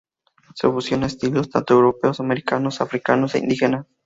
Se 0.55 0.67
fusiona 0.67 1.05
estilos 1.05 1.51
tanto 1.51 1.75
europeos, 1.75 2.19
americanos, 2.21 2.81
africanos 2.81 3.35
e 3.35 3.37
indígenas. 3.37 3.85